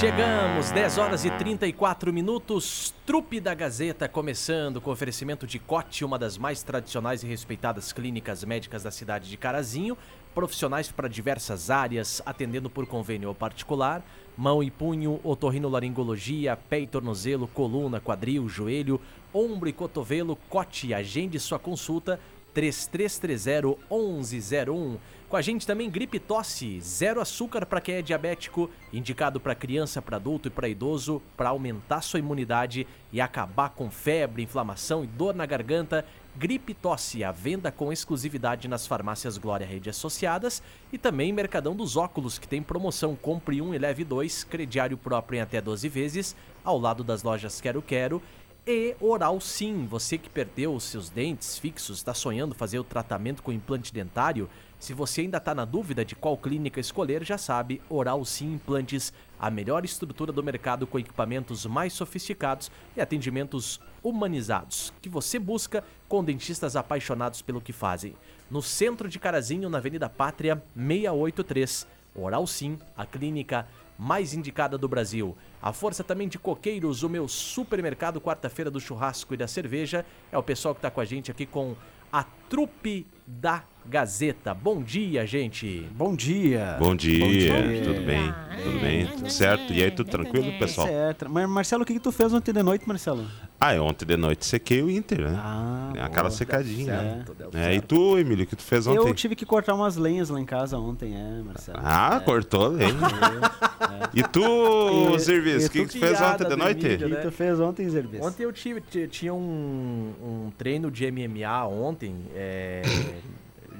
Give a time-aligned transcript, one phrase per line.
[0.00, 2.94] Chegamos, 10 horas e 34 minutos.
[3.04, 8.42] Trupe da Gazeta começando com oferecimento de Cote, uma das mais tradicionais e respeitadas clínicas
[8.42, 9.98] médicas da cidade de Carazinho.
[10.34, 14.02] Profissionais para diversas áreas, atendendo por convênio particular.
[14.38, 18.98] Mão e punho, otorrinolaringologia, pé e tornozelo, coluna, quadril, joelho,
[19.34, 20.34] ombro e cotovelo.
[20.48, 22.18] Cote, agende sua consulta
[22.54, 24.98] 3330 1101.
[25.30, 30.02] Com a gente também gripe tosse, zero açúcar para quem é diabético, indicado para criança,
[30.02, 35.06] para adulto e para idoso, para aumentar sua imunidade e acabar com febre, inflamação e
[35.06, 36.04] dor na garganta.
[36.36, 40.60] Gripe tosse, à venda com exclusividade nas farmácias Glória Rede Associadas
[40.92, 45.38] e também Mercadão dos Óculos, que tem promoção Compre um e leve dois, crediário próprio
[45.38, 46.34] em até 12 vezes,
[46.64, 48.20] ao lado das lojas Quero Quero
[48.66, 49.86] e Oral Sim.
[49.86, 54.48] Você que perdeu os seus dentes fixos, está sonhando fazer o tratamento com implante dentário?
[54.80, 59.12] Se você ainda está na dúvida de qual clínica escolher, já sabe, Oral Sim Implantes,
[59.38, 65.84] a melhor estrutura do mercado com equipamentos mais sofisticados e atendimentos humanizados, que você busca
[66.08, 68.16] com dentistas apaixonados pelo que fazem.
[68.50, 71.86] No centro de Carazinho, na Avenida Pátria 683.
[72.14, 75.36] Oral Sim, a clínica mais indicada do Brasil.
[75.60, 80.06] A força também de Coqueiros, o meu supermercado quarta-feira do churrasco e da cerveja.
[80.32, 81.76] É o pessoal que está com a gente aqui com
[82.10, 84.52] a trupe da Gazeta.
[84.52, 85.86] Bom dia, gente.
[85.92, 86.76] Bom dia.
[86.78, 87.82] Bom dia, Bom dia.
[87.82, 88.34] tudo bem?
[88.62, 89.06] Tudo bem?
[89.06, 89.72] Tudo certo?
[89.72, 90.86] E aí, tudo tranquilo, pessoal?
[90.86, 91.30] Certo.
[91.30, 93.24] Mas, Marcelo, o que, que tu fez ontem de noite, Marcelo?
[93.58, 95.34] Ah, é, ontem de noite sequei o Inter, né?
[95.38, 96.30] Ah, É Aquela boa.
[96.30, 97.14] secadinha, né?
[97.26, 98.98] Certo, deu É, e tu, Emílio, o que tu fez ontem?
[99.08, 101.78] Eu tive que cortar umas lenhas lá em casa ontem, é, Marcelo.
[101.82, 102.90] Ah, cortou, lenha.
[104.14, 106.86] E tu, Zirvis, o que, que tu fez ontem de noite?
[106.86, 107.20] Emílio, O que né?
[107.22, 108.20] tu fez ontem, Zerbes?
[108.20, 112.82] Ontem eu tive, tinha um, um treino de MMA ontem, é,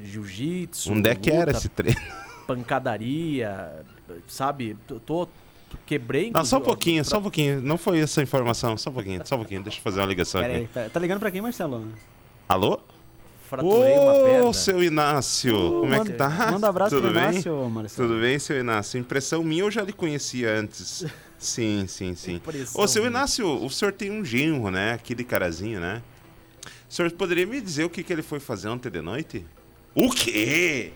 [0.02, 2.00] jiu-jitsu, Onde é que era esse treino?
[2.46, 3.84] pancadaria,
[4.28, 4.76] sabe?
[4.86, 5.28] Tô, tô-
[5.86, 6.30] quebrei.
[6.34, 7.62] Não, só um pouquinho, pra- só um pouquinho.
[7.62, 9.62] Não foi essa informação, só um pouquinho, só um pouquinho.
[9.62, 10.72] Deixa eu fazer uma ligação Pera aí, aqui.
[10.74, 11.86] pera- tá ligando pra quem, Marcelo?
[12.48, 12.80] Alô?
[13.48, 14.44] Fraturei uma perna.
[14.48, 16.28] Ô, seu Inácio, como é que tá?
[16.52, 17.30] Manda abraço Tudo pro bem?
[17.30, 18.08] Inácio, Marcelo.
[18.08, 18.98] Tudo bem, seu Inácio?
[19.00, 21.04] Impressão minha, eu já lhe conhecia antes.
[21.38, 22.34] Sim, sim, sim.
[22.34, 23.06] Impressão Ô, seu.
[23.06, 24.92] Inácio, o senhor tem um genro, né?
[24.92, 26.02] Aquele carazinho, né?
[26.90, 29.46] O senhor poderia me dizer o que, que ele foi fazer ontem de noite?
[29.94, 30.92] O quê?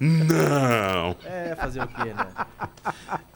[0.00, 1.14] Não!
[1.22, 2.26] É, fazer o quê, né?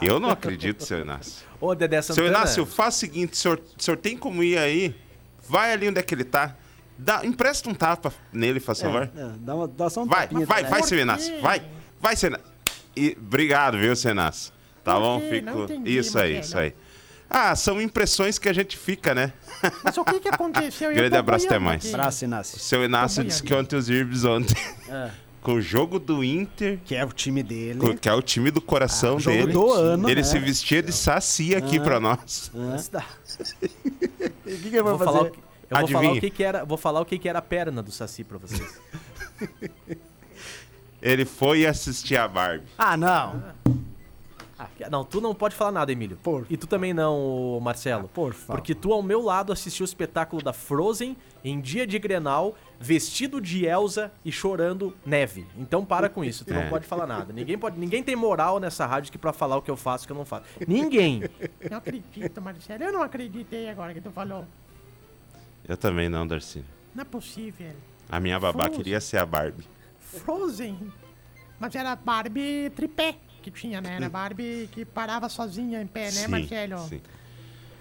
[0.01, 1.45] Eu não acredito, seu Inácio.
[1.61, 2.39] Ô, Dedé Seu Santana.
[2.39, 4.97] Inácio, faz o seguinte, o senhor, o senhor tem como ir aí?
[5.47, 6.57] Vai ali onde é que ele tá.
[6.97, 9.03] Dá, empresta um tapa nele, faz favor.
[9.15, 11.43] É, dá, uma, dá só um Vai, tapinha, vai, vai, seu Inácio.
[11.43, 11.63] Vai,
[12.01, 12.47] vai, seu Inácio.
[12.97, 14.51] E, obrigado, viu, seu Inácio.
[14.83, 15.21] Tá bom?
[15.21, 15.67] Fico...
[15.85, 16.75] Isso aí, isso aí.
[17.37, 19.33] Ah, são impressões que a gente fica, né?
[19.83, 20.91] Mas o que que aconteceu?
[20.93, 21.85] Eu Grande abraço, até mais.
[21.85, 21.93] aqui.
[21.95, 22.59] Abraço, Inácio.
[22.61, 24.55] Seu Inácio disse que ontem os Irbs ontem,
[24.89, 25.11] É,
[25.43, 27.79] com o jogo do Inter, que é o time dele.
[27.81, 29.53] co- que é o time do coração Ah, jogo dele.
[29.53, 30.27] do ano, ele né?
[30.27, 32.51] se vestia de saci aqui pra nós.
[32.55, 33.03] É.
[34.47, 35.11] O que, que Eu vai vou fazer?
[35.19, 36.13] falar, o que, eu vou falar Adivinha.
[36.13, 38.39] o que, que era, vou falar o que, que era a perna do Saci pra
[38.39, 38.79] vocês.
[41.03, 42.67] Ele foi assistir a Barbie.
[42.79, 43.09] Ah, não.
[43.67, 43.71] Ah,
[44.91, 46.17] não, tu não pode falar nada, Emílio.
[46.23, 48.05] Por- E tu também não, Marcelo.
[48.05, 48.57] Ah, por favor.
[48.57, 53.41] Porque tu ao meu lado assistiu o espetáculo da Frozen em dia de Grenal, vestido
[53.41, 55.47] de Elsa e chorando neve.
[55.59, 56.63] Então para com isso, tu É.
[56.63, 57.33] não pode falar nada.
[57.33, 60.07] Ninguém pode, ninguém tem moral nessa rádio que pra falar o que eu faço e
[60.07, 60.45] o que eu não faço.
[60.67, 61.23] Ninguém.
[61.71, 62.85] Não acredito, Marcelo.
[62.85, 64.45] Eu não acreditei agora que tu falou.
[65.67, 66.63] Eu também não, Darcy.
[66.95, 67.73] Não é possível.
[68.09, 68.77] A minha babá Frozen.
[68.77, 69.65] queria ser a Barbie.
[69.99, 70.93] Frozen.
[71.59, 73.97] Mas era Barbie tripé que tinha, né?
[73.97, 76.89] Era Barbie que parava sozinha em pé, né, sim, Marcelo?
[76.89, 77.01] sim.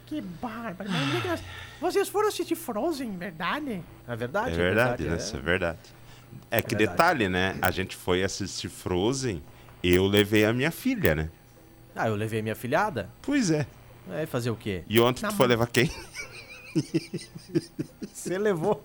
[0.06, 0.90] Que bárbaro.
[0.91, 1.44] Mas é
[1.79, 3.81] Vocês foram assistir Frozen, verdade?
[4.06, 4.51] É verdade?
[4.51, 5.13] É verdade, né?
[5.13, 5.18] é.
[5.18, 5.79] Isso é verdade.
[6.51, 6.91] É que verdade.
[6.91, 7.56] detalhe, né?
[7.62, 9.42] A gente foi assistir Frozen,
[9.81, 11.30] eu levei a minha filha, né?
[11.95, 13.09] Ah, eu levei minha filhada.
[13.21, 13.66] Pois é.
[14.12, 14.83] É, fazer o quê?
[14.89, 15.89] E ontem Na tu foi levar quem?
[18.14, 18.84] Você levou.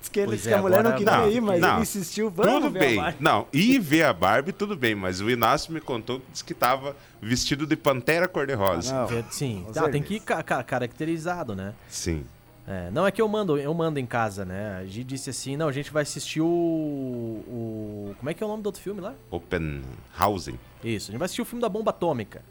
[0.00, 1.72] Diz que, ele, é, a mulher não queria Não, ir, mas não.
[1.74, 2.30] ele insistiu.
[2.30, 2.98] Vamos tudo ver bem.
[2.98, 3.16] a Barbie.
[3.22, 6.54] Não, ir ver a Barbie, tudo bem, mas o Inácio me contou que disse que
[6.54, 9.06] tava vestido de pantera cor-de-rosa.
[9.06, 11.74] Ver- Sim, ah, tem que ir ca- ca- caracterizado, né?
[11.88, 12.24] Sim.
[12.66, 14.76] É, não é que eu mando, eu mando em casa, né?
[14.76, 18.14] A Gi disse assim, não, a gente vai assistir o, o...
[18.18, 19.14] Como é que é o nome do outro filme lá?
[19.30, 19.82] Open
[20.18, 20.58] Housing.
[20.84, 22.42] Isso, a gente vai assistir o filme da bomba atômica.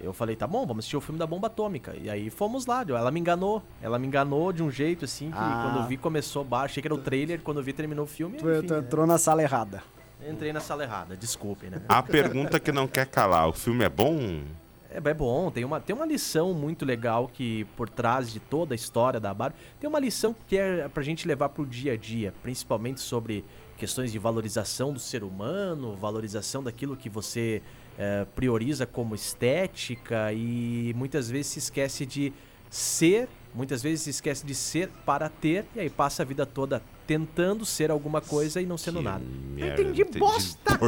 [0.00, 1.94] Eu falei, tá bom, vamos assistir o filme da bomba atômica.
[1.96, 3.62] E aí fomos lá, ela me enganou.
[3.80, 5.64] Ela me enganou de um jeito assim que Ah.
[5.64, 6.72] quando eu vi começou baixo.
[6.72, 8.36] Achei que era o trailer, quando eu vi terminou o filme.
[8.36, 8.80] Tu, enfim, tu né?
[8.80, 9.82] entrou na sala errada.
[10.28, 11.80] Entrei na sala errada, desculpe, né?
[11.88, 14.42] A pergunta que não quer calar: o filme é bom?
[14.90, 18.74] É, é bom, tem uma, tem uma lição muito legal que por trás de toda
[18.74, 21.96] a história da Barbie, tem uma lição que é pra gente levar pro dia a
[21.96, 23.44] dia, principalmente sobre
[23.76, 27.62] questões de valorização do ser humano, valorização daquilo que você
[27.98, 32.32] eh, prioriza como estética e muitas vezes se esquece de
[32.68, 36.82] ser, muitas vezes se esquece de ser para ter e aí passa a vida toda
[37.06, 39.24] tentando ser alguma coisa e não sendo Que nada.
[39.24, 40.78] Não merda, entendi bosta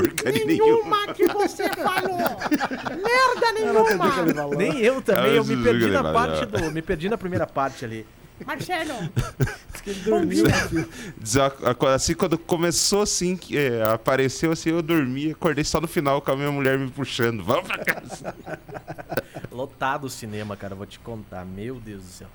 [0.47, 2.19] nenhuma que você falou.
[2.19, 4.57] Merda nenhuma.
[4.57, 8.07] Nem eu também, eu me perdi na parte do, me perdi na primeira parte ali.
[8.46, 8.94] Marcelo.
[11.19, 11.37] Diz,
[11.94, 16.31] Assim, quando começou assim, que, é, apareceu assim, eu dormi, acordei só no final com
[16.31, 17.43] a minha mulher me puxando.
[17.43, 18.35] Vamos pra casa.
[19.50, 21.44] Lotado o cinema, cara, vou te contar.
[21.44, 22.29] Meu Deus do céu.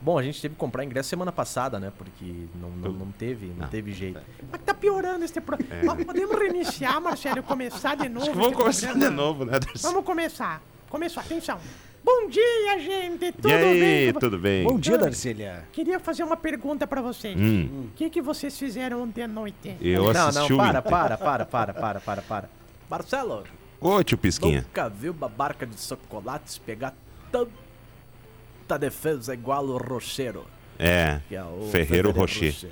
[0.00, 1.92] Bom, a gente teve que comprar ingresso semana passada, né?
[1.96, 3.68] Porque não, não, não teve, não Não.
[3.68, 4.18] teve jeito.
[4.50, 5.94] mas tá piorando esse programa.
[5.94, 8.22] Podemos reiniciar, Marcelo, começar de novo?
[8.24, 9.16] Acho que vamos começar de programa?
[9.16, 9.82] novo, né, Darcy?
[9.82, 10.62] Vamos começar.
[10.88, 11.58] Começou, atenção.
[12.02, 13.32] Bom dia, gente.
[13.32, 14.12] Tudo E aí, bem?
[14.20, 14.64] tudo bem?
[14.64, 15.64] Bom dia, Darcília.
[15.72, 17.36] Queria fazer uma pergunta pra vocês.
[17.38, 19.76] Hum, O que, que vocês fizeram ontem à noite?
[19.80, 20.82] eu não, assisti não, o para, Inter.
[20.90, 22.50] para, para, para, para, para, para.
[22.88, 23.44] Marcelo,
[23.80, 24.62] Ô, tio Pisquinha.
[24.62, 26.94] nunca viu uma barca de chocolates pegar
[27.30, 30.44] tanta defesa igual o Rocheiro.
[30.78, 32.54] É, Que é o Ferreiro Rocher.
[32.64, 32.68] É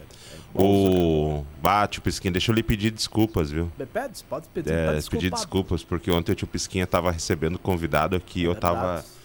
[0.55, 0.65] bom,
[1.41, 1.47] O.
[1.61, 3.71] Bate, o Pisquinha, deixa eu lhe pedir desculpas, viu?
[3.79, 5.35] Me pede, pode pedir, É, tá pedir desculpado.
[5.35, 9.18] desculpas, porque ontem o tio Pisquinha tava recebendo convidado aqui, eu tava Verdade.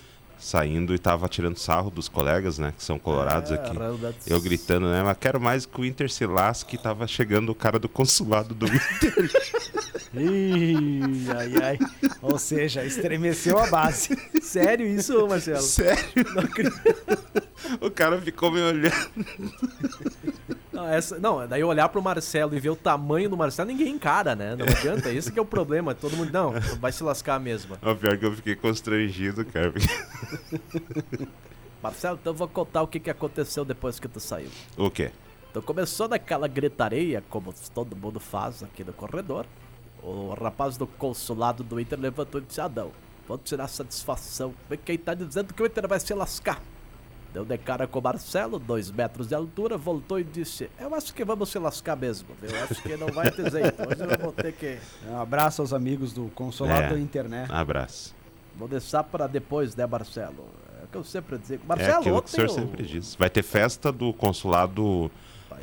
[0.43, 3.77] Saindo e tava tirando sarro dos colegas, né, que são colorados É, aqui.
[4.27, 7.79] Eu gritando, né, mas quero mais que o Inter se lasque, tava chegando o cara
[7.79, 9.31] do consulado do Inter.
[10.15, 11.01] Ih,
[11.35, 11.79] ai, ai.
[12.21, 14.15] Ou seja, estremeceu a base.
[14.41, 15.61] Sério isso, Marcelo?
[15.61, 16.03] Sério?
[17.81, 18.93] o cara ficou me olhando.
[20.73, 23.89] Não, essa, não, daí eu olhar pro Marcelo e ver o tamanho do Marcelo, ninguém
[23.89, 24.55] encara, né?
[24.55, 25.93] Não adianta, esse que é o problema.
[25.93, 27.75] Todo mundo, não, vai se lascar mesmo.
[27.81, 29.71] O pior que eu fiquei constrangido, cara.
[29.71, 31.27] porque-
[31.81, 34.49] Marcelo, então eu vou contar o que, que aconteceu depois que tu saiu.
[34.77, 35.11] O quê?
[35.51, 39.45] Então começou naquela gritareia, como todo mundo faz aqui no corredor.
[40.01, 42.91] O rapaz do consulado do Inter levantou e disse, ah não,
[43.27, 44.53] vou tirar satisfação.
[44.83, 46.59] Quem tá dizendo que o Inter vai se lascar.
[47.33, 51.11] Deu de cara com o Marcelo, dois metros de altura, voltou e disse, eu acho
[51.13, 52.51] que vamos se lascar mesmo, viu?
[52.55, 54.77] Eu acho que não vai ter jeito, hoje eu vou ter que...
[55.09, 56.89] Um abraço aos amigos do Consulado É.
[56.89, 57.47] do Inter, né?
[57.49, 58.13] Abraço.
[58.55, 60.45] Vou deixar para depois, né, Marcelo?
[60.79, 61.63] É o que eu sempre digo.
[61.63, 63.15] é Marcelo, aquilo que o senhor eu- sempre diz.
[63.15, 65.09] Vai ter festa do consulado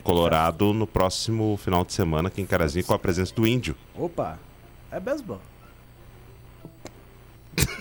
[0.02, 3.76] colorado no próximo final de semana aqui em Carazinho com a presença do índio.
[3.94, 4.38] Opa,
[4.90, 5.38] É mesmo?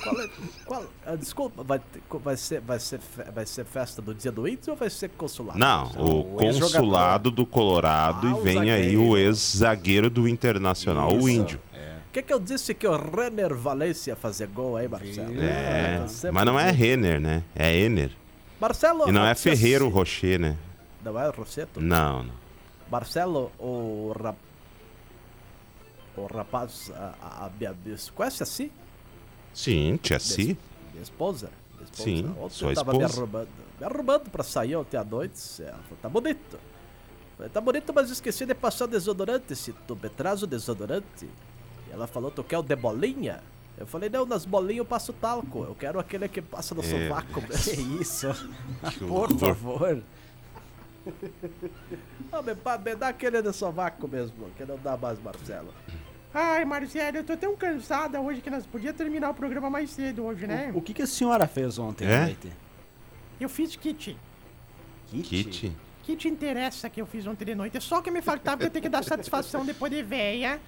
[0.04, 0.30] Qual é,
[0.66, 3.00] qual, ah, desculpa, vai, vai, ser, vai, ser,
[3.34, 5.58] vai ser festa do dia do Índio ou vai ser consulado?
[5.60, 6.60] Não, o, o ex-jogador.
[6.78, 9.02] consulado do Colorado Ah, e o vem aí zagueiro.
[9.04, 11.30] o ex-zagueiro do Internacional, o Isso.
[11.30, 11.60] índio.
[12.08, 15.40] O que, que eu disse que o Renner Valência ia fazer gol aí, Marcelo?
[15.40, 16.72] É, sempre mas não é.
[16.72, 17.44] Renner, né?
[17.56, 18.12] É Ener.
[18.60, 19.08] Marcelo.
[19.08, 20.58] E não é Ferreiro assim- Rocher, né?
[21.06, 21.80] Não é Rosseto?
[21.80, 22.34] Não, não.
[22.90, 24.36] Marcelo, o rap...
[26.18, 27.52] O rapaz, a, a, a
[28.14, 28.72] conhece assim?
[29.54, 30.58] Sim, Si.
[30.92, 31.50] Minha esposa?
[31.76, 32.04] Minha esposa.
[32.04, 33.22] Sim, Ontem sua eu tava me esposa.
[33.24, 33.48] arrumando.
[33.80, 35.62] Me arrumando pra sair ontem à noite.
[35.62, 36.60] Ela falou, tá bonito.
[37.38, 39.56] Falei, tá bonito, mas esqueci de passar o desodorante.
[39.56, 41.26] Se tu me traz o desodorante.
[41.26, 43.42] E ela falou, tu quer o de bolinha?
[43.78, 45.64] Eu falei, não, nas bolinhas eu passo talco.
[45.64, 46.84] Eu quero aquele que passa no É.
[46.84, 47.42] sovaco.
[47.42, 48.28] que isso?
[48.92, 50.02] Que Por favor.
[52.32, 55.74] Não, me, me dá aquele de sovaco mesmo, que não dá mais, Marcelo.
[56.34, 60.24] Ai, Marcelo, eu tô tão cansada hoje que nós podíamos terminar o programa mais cedo
[60.26, 60.72] hoje, né?
[60.76, 62.16] O que, que a senhora fez ontem É?
[62.18, 62.52] à noite?
[63.40, 64.16] Eu fiz kit.
[65.08, 65.72] Kit.
[66.04, 67.78] Kit interessa que eu fiz ontem de noite.
[67.78, 70.60] É só que me faltava que eu tenho que dar satisfação depois de véia.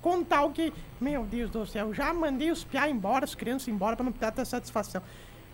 [0.00, 0.72] Contar o que.
[0.98, 4.32] Meu Deus do céu, já mandei os piá embora, as crianças embora pra não precisar
[4.32, 5.02] ter satisfação.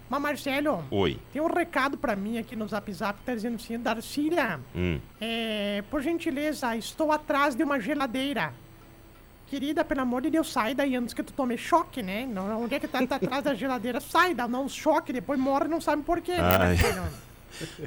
[0.09, 1.19] Mas, Marcelo, Oi.
[1.33, 5.01] tem um recado pra mim aqui no Zap Zap que tá dizendo assim: Darcília, Hum.
[5.21, 8.55] é, por gentileza, estou atrás de uma geladeira.
[9.49, 12.27] Querida, pelo amor de Deus, sai daí antes que tu tome choque, né?
[12.27, 14.01] Não, onde é que tá, tá atrás da geladeira?
[14.01, 16.59] Sai, dá não choque, depois morre e não sabe por quê, né, Ai.
[16.59, 17.07] Marcelo?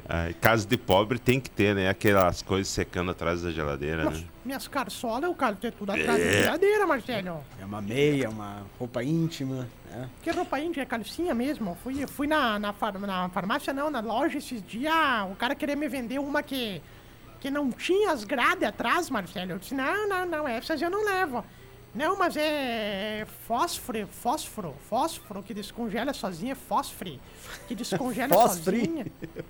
[0.08, 1.88] Ai, casa de pobre tem que ter, né?
[1.88, 4.24] Aquelas coisas secando atrás da geladeira, Nossa, né?
[4.44, 7.44] minhas carçolas, eu quero ter tudo atrás da geladeira, Marcelo.
[7.60, 10.08] É uma meia, uma roupa íntima, né?
[10.22, 11.76] Que roupa índia, é calcinha mesmo.
[11.84, 14.92] Fui, fui na, na, far- na farmácia, não, na loja esses dias.
[15.30, 16.82] O cara queria me vender uma que,
[17.40, 19.52] que não tinha as grades atrás, Marcelo.
[19.52, 21.44] Eu disse, não, não, não, essas eu não levo.
[21.92, 27.18] Não, mas é fósforo, fósforo, fósforo que descongela sozinha, fósforo
[27.66, 28.76] que descongela Fósforo?
[28.78, 29.06] sozinha.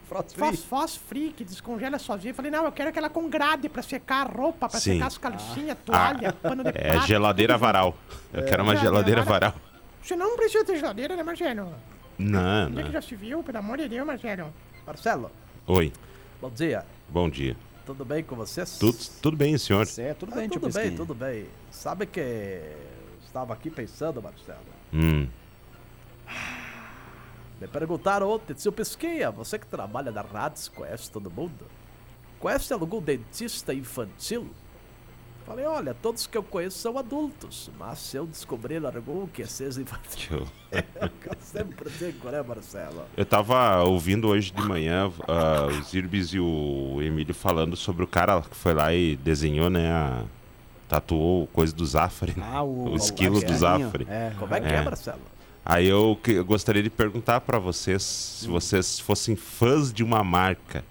[0.08, 0.38] Frost free.
[0.38, 2.30] Fós, fósforo que descongela sozinha.
[2.30, 4.94] Eu falei, não, eu quero aquela com grade pra secar a roupa, pra Sim.
[4.94, 7.06] secar as calcinhas, toalha, pano de É prato.
[7.06, 7.94] geladeira varal.
[8.32, 9.54] Eu quero uma Geladeira geladeira varal.
[10.02, 11.74] Você não precisa ter geladeira, né, Marcelo?
[12.18, 12.92] Não, Onde é que não.
[12.92, 14.50] já se viu, pelo amor de Deus, Marcelo?
[14.86, 15.30] Marcelo,
[15.66, 15.92] Oi,
[16.40, 16.86] bom dia.
[17.06, 17.54] bom dia.
[17.86, 18.78] Tudo bem com vocês?
[18.78, 19.86] Tudo, tudo bem, senhor?
[19.98, 20.96] É, tudo Ah, bem, tudo bem, Pesquinha.
[20.96, 21.46] tudo bem.
[21.70, 24.58] Sabe que eu estava aqui pensando, Marcelo.
[24.92, 25.26] Hum.
[27.60, 31.66] Me perguntaram ontem, seu Pesquinha, você que trabalha na rádio, conhece todo mundo?
[32.38, 34.48] Conhece algum dentista infantil?
[35.46, 39.82] Falei, olha, todos que eu conheço são adultos, mas se eu descobrir algum que seja
[39.82, 43.02] infantil, eu sempre digo, né, Marcelo?
[43.16, 48.06] Eu tava ouvindo hoje de manhã ah, os Irbis e o Emílio falando sobre o
[48.06, 49.90] cara que foi lá e desenhou, né?
[49.90, 50.22] A,
[50.88, 52.32] tatuou coisa do Zafre.
[52.36, 52.44] né?
[52.52, 53.54] Ah, o, o esquilo do.
[53.54, 54.06] Zafre.
[54.08, 54.82] É, Como é que é, É.
[54.82, 55.20] Marcelo?
[55.64, 60.22] Aí eu, que- eu gostaria de perguntar pra vocês se vocês fossem fãs de uma
[60.24, 60.84] marca.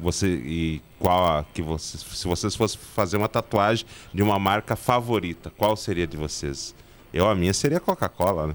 [0.00, 4.76] Você e qual a que vocês, se vocês fossem fazer uma tatuagem de uma marca
[4.76, 6.74] favorita, qual seria de vocês?
[7.12, 8.54] Eu a minha seria Coca-Cola, né?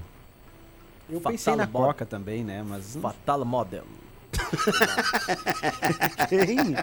[1.08, 2.62] Eu Fatal pensei na Coca também, né?
[2.62, 3.84] Mas Fatal Model.
[6.28, 6.74] tem.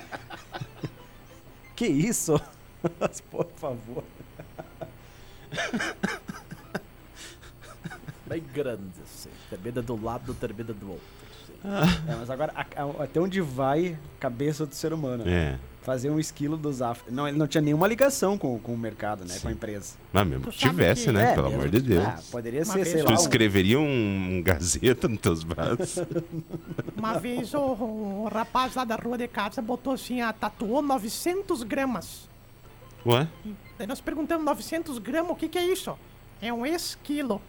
[1.75, 2.39] que isso?
[3.29, 4.03] Por favor.
[8.25, 9.29] Bem grande, assim.
[9.49, 11.20] Termina do lado, termina do outro.
[11.63, 12.01] Assim.
[12.11, 15.23] É, mas agora, a- a- até onde vai a cabeça do ser humano?
[15.27, 15.57] É.
[15.83, 17.11] Fazer um esquilo do Zafre.
[17.11, 19.35] Não, ele não tinha nenhuma ligação com, com o mercado, né?
[19.41, 19.95] Com a empresa.
[20.13, 21.31] Mas mesmo Tu que tivesse, que- né?
[21.31, 21.59] É, Pelo mesmo.
[21.61, 22.05] amor de Deus.
[22.05, 23.11] Ah, poderia Uma ser, sei eu lá.
[23.11, 25.95] Tu um- escreveria um gazeta nos teus braços?
[26.95, 31.63] Uma vez o, o rapaz lá da rua de casa botou assim, ah, tatuou 900
[31.63, 32.29] gramas.
[33.03, 33.27] Ué?
[33.79, 35.97] Daí nós perguntamos, 900 gramas, o que que é isso?
[36.39, 37.41] É um esquilo.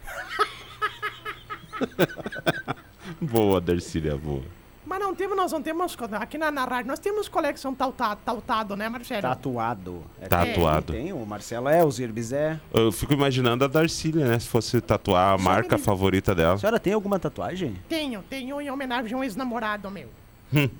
[3.21, 4.41] Boa, Darcília, boa.
[4.85, 7.73] Mas não temos, nós não temos, aqui na, na rádio, nós temos colegas que são
[7.73, 9.21] tauta- tautado, né, Marcelo?
[9.21, 10.03] Tatuado.
[10.19, 10.91] É, Tatuado.
[10.93, 12.59] Tem, o Marcelo é, os Irbis é.
[12.73, 14.37] Eu fico imaginando a Darcília, né?
[14.37, 16.55] Se fosse tatuar a Só marca me- favorita dela.
[16.55, 17.75] A senhora tem alguma tatuagem?
[17.87, 20.09] Tenho, tenho em homenagem a um ex-namorado meu.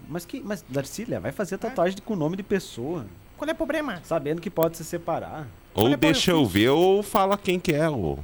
[0.07, 0.39] Mas que.
[0.41, 3.05] Mas, Darcília, vai fazer tatuagem com o nome de pessoa.
[3.37, 3.99] Qual é o problema?
[4.03, 5.47] Sabendo que pode se separar.
[5.73, 7.89] Ou pô, deixa eu ver ou fala quem que é.
[7.89, 8.19] Ou...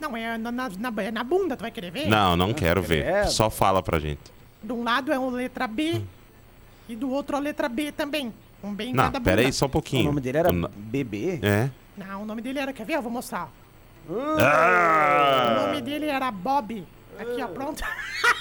[0.00, 2.06] Não, é na, na, na, é na bunda, tu vai querer ver?
[2.08, 3.04] Não, não quero ver.
[3.04, 3.30] credo.
[3.30, 4.20] Só fala pra gente.
[4.62, 6.02] De um lado é uma letra B
[6.88, 8.32] e do outro a letra B também.
[8.62, 9.48] Um B em Não, cada pera bunda.
[9.48, 10.04] aí só um O pouquinho.
[10.06, 11.38] nome dele era O no- Bebê.
[11.42, 11.70] É.
[11.96, 12.94] Não, o nome dele era, quer ver?
[12.94, 13.48] Eu vou mostrar.
[14.08, 16.86] O Ah, nome dele era Bob.
[17.18, 17.82] Aqui, ó, pronto.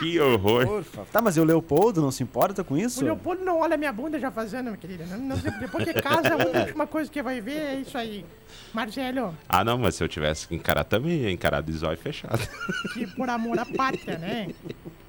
[0.00, 0.84] que horror.
[1.12, 3.00] Tá, mas e o Leopoldo não se importa com isso?
[3.00, 5.04] O Leopoldo não olha minha bunda já fazendo, minha querida.
[5.06, 8.24] Não, não, depois que casa, a última coisa que vai ver é isso aí.
[8.72, 12.40] Marcelo, Ah, não, mas se eu tivesse que encarar também, ia encarar de zóio fechado.
[12.94, 14.48] que por amor à pátria, né?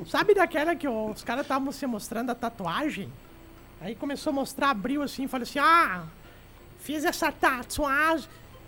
[0.05, 3.11] Sabe daquela que os caras estavam se mostrando a tatuagem?
[3.79, 6.03] Aí começou a mostrar, abriu assim, falou assim: Ah,
[6.79, 8.27] fiz essa tatuagem.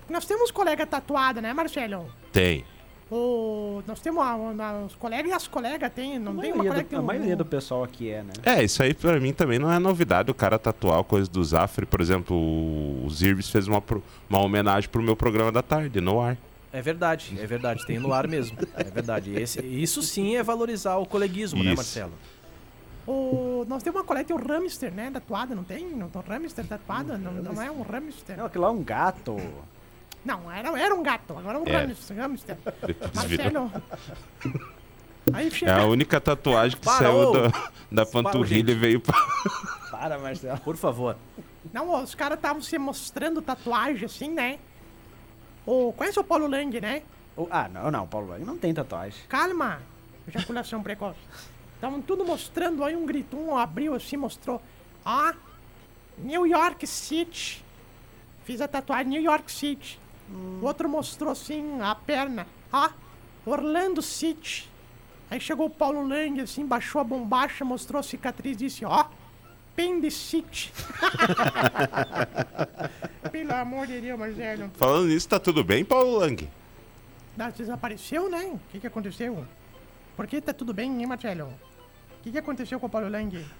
[0.09, 2.11] Nós temos colega tatuada, né, Marcelo?
[2.31, 2.65] Tem.
[3.15, 6.63] O, nós temos a- a- os colegas e as colegas, tem, não A tem uma
[6.63, 8.33] maioria, colega do, que a tem um- maioria do pessoal aqui é, né?
[8.43, 11.85] É, isso aí pra mim também não é novidade o cara tatuar coisa do Zafre.
[11.85, 13.83] Por exemplo, o Zirbis fez uma,
[14.27, 16.35] uma homenagem pro meu programa da tarde, no ar.
[16.71, 18.57] É verdade, é verdade, tem no ar mesmo.
[18.75, 19.31] É verdade.
[19.39, 21.75] Esse- isso sim é valorizar o coleguismo, né, Isso.
[21.75, 22.13] Marcelo?
[23.05, 25.11] O, nós temos uma coleta tem um hamster, né?
[25.11, 25.85] Tatuado, não tem?
[25.89, 27.15] Não tem um hamster tatuado?
[27.17, 28.37] Não, não é um hamster.
[28.37, 29.35] Não, aquilo lá é um gato.
[30.25, 31.85] Não, era, era um gato, agora é um É.
[31.85, 32.57] hamster.
[33.13, 33.71] Marcelo.
[35.33, 35.77] Aí É chega.
[35.81, 37.33] a única tatuagem que Parou!
[37.33, 39.15] saiu da, da panturrilha e veio pra.
[39.91, 40.59] Para, Marcelo.
[40.59, 41.15] Por favor.
[41.71, 44.59] Não, os caras estavam se mostrando tatuagem assim, né?
[45.65, 47.03] O, conhece o Paulo Lang, né?
[47.37, 49.19] O- Ah, não, não, Paulo Lang não tem tatuagem.
[49.29, 49.79] Calma,
[50.27, 51.19] ejaculação precoce.
[51.75, 54.61] Estavam tudo mostrando, aí um grito, um abriu assim, mostrou.
[55.05, 55.33] Ó,
[56.17, 57.63] New York City.
[58.45, 59.99] Fiz a tatuagem New York City.
[60.31, 62.47] O outro mostrou assim a perna.
[62.71, 62.89] Ó,
[63.45, 64.69] Orlando City.
[65.29, 69.05] Aí chegou o Paulo Lang, assim, baixou a bombacha, mostrou a cicatriz e disse, ó,
[69.75, 70.71] Pendicite.
[73.31, 74.69] Pelo amor de Deus, Marcelo.
[74.75, 76.47] Falando nisso, tá tudo bem, Paulo Lang?
[77.39, 78.51] Ah, Desapareceu, né?
[78.53, 79.45] O que, que aconteceu?
[80.15, 81.45] Por que tá tudo bem, hein, Marcelo?
[81.47, 83.43] O que, que aconteceu com o Paulo Lang?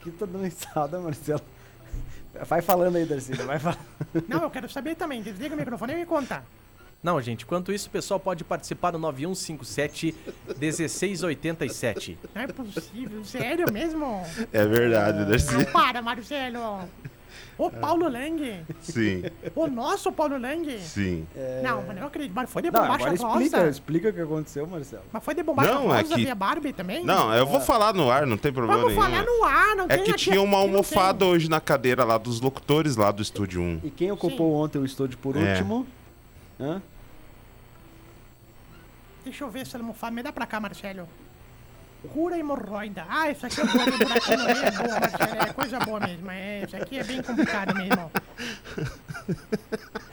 [0.00, 1.42] Que tá dando risada, Marcelo.
[2.46, 3.78] Vai falando aí, Darcília, vai falando.
[4.28, 5.22] Não, eu quero saber também.
[5.22, 6.42] Desliga o microfone e me conta.
[7.02, 10.14] Não, gente, enquanto isso, o pessoal pode participar no 9157
[10.58, 12.18] 1687.
[12.34, 13.24] Não é possível.
[13.24, 14.22] Sério mesmo?
[14.52, 15.54] É verdade, Darcy.
[15.54, 16.80] Não, para, Marcelo.
[17.58, 18.64] O Paulo Lang.
[18.80, 19.22] Sim,
[19.54, 20.78] O nosso Paulo Lang.
[20.80, 21.26] sim.
[21.62, 22.32] Não, mas não acredito.
[22.34, 23.68] Mas foi de Não, bombacha agora explica, rosa.
[23.70, 25.02] explica o que aconteceu, Marcelo.
[25.12, 27.04] Mas foi de bombacha Não, é rosa que- via Barbie também?
[27.04, 29.04] Não, eu vou falar no ar, não tem problema Vamos nenhum.
[29.10, 32.16] falar no ar, não É tem que aqui- tinha uma almofada hoje na cadeira lá
[32.18, 33.80] dos locutores lá do Estúdio 1.
[33.84, 35.52] E quem ocupou ontem o estúdio por É.
[35.52, 35.86] último?
[36.58, 36.80] Hã?
[39.24, 40.12] Deixa eu ver essa almofada.
[40.14, 41.06] Me dá pra cá, Marcelo.
[42.08, 43.04] Cura hemorroida.
[43.08, 45.42] Ah, isso aqui é boa, buraquinho é boa, Marcelo.
[45.42, 46.30] É coisa boa mesmo.
[46.30, 48.10] É, isso aqui é bem complicado mesmo.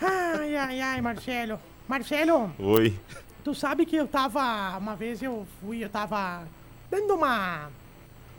[0.01, 1.60] Ai, ai, ai, Marcelo.
[1.88, 3.00] Marcelo, Oi.
[3.44, 4.77] tu sabe que eu tava.
[4.77, 6.44] Uma vez eu fui, eu tava
[6.91, 7.70] dando uma.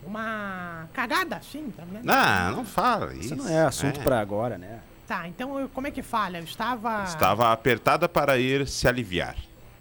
[0.05, 2.09] Uma cagada assim, tá vendo?
[2.09, 3.35] Ah, não fala isso.
[3.35, 4.79] Isso não é assunto pra agora, né?
[5.07, 6.39] Tá, então eu- como é que fala?
[6.39, 7.03] Eu estava.
[7.05, 9.35] Estava apertada para ir se aliviar.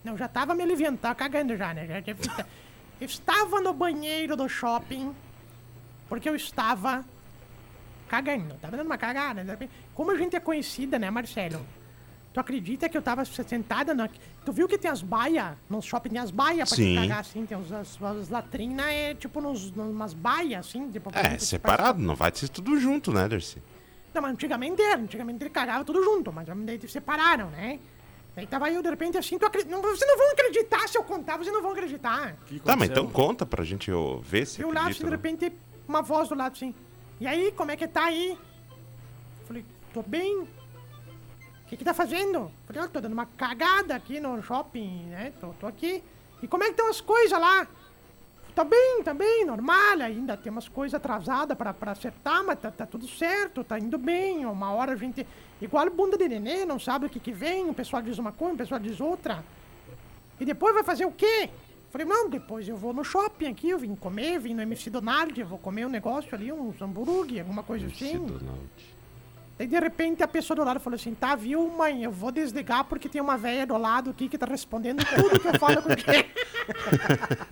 [0.03, 1.85] Não, já tava me aliviando, tava cagando já, né?
[1.85, 2.15] Já, eu
[2.99, 5.13] estava no banheiro do shopping
[6.09, 7.03] porque eu estava
[8.07, 9.57] cagando, tava dando uma cagada.
[9.93, 11.65] Como a gente é conhecida, né, Marcelo?
[12.33, 14.07] Tu acredita que eu tava sentada na...
[14.45, 15.57] Tu viu que tem as baias?
[15.69, 17.45] No shopping tem as baias pra te cagar, assim.
[17.45, 20.89] Tem as, as latrinas, é tipo nos, umas baias, assim.
[20.91, 23.61] Tipo, É, gente- separado, não vai ser tudo junto, né, Darcy?
[24.13, 25.01] Não, mas antigamente era.
[25.01, 27.79] Antigamente ele cagava tudo junto, mas daí eles separaram, né?
[28.37, 31.37] Daí tava eu, de repente, assim, tu não, vocês não vão acreditar se eu contar,
[31.37, 32.37] vocês não vão acreditar.
[32.63, 33.89] Tá, mas então conta pra gente
[34.21, 35.05] ver se E o lado, assim, acredita.
[35.05, 35.15] de né?
[35.15, 36.71] repente, uma voz do lado assim.
[37.19, 38.37] E aí, como é que tá aí?
[39.47, 40.41] Falei, tô bem.
[40.41, 40.47] O
[41.65, 42.51] que que tá fazendo?
[42.67, 45.33] Falei, ó, tô dando uma cagada aqui no shopping, né?
[45.41, 46.03] Tô, tô aqui.
[46.39, 47.67] E como é que estão as coisas lá?
[48.57, 50.01] Tá bem, tá bem, normal.
[50.01, 53.99] Ainda tem umas coisas atrasadas pra, pra acertar, mas tá, tá tudo certo, tá indo
[53.99, 54.47] bem.
[54.47, 55.27] Uma hora a gente.
[55.61, 57.69] Igual bunda de nenê, não sabe o que que vem.
[57.69, 59.45] O pessoal diz uma coisa, o pessoal diz outra.
[60.39, 61.51] E depois vai fazer o quê?
[61.91, 65.39] Falei, não, depois eu vou no shopping aqui, eu vim comer, vim no MC Donald,
[65.39, 68.25] eu vou comer um negócio ali, uns hambúrguer, alguma coisa Esse assim.
[68.25, 68.96] Donald.
[69.57, 72.83] Daí de repente a pessoa do lado falou assim, tá, viu, mãe, eu vou desligar
[72.83, 76.07] porque tem uma velha do lado aqui que tá respondendo tudo que eu falo contigo.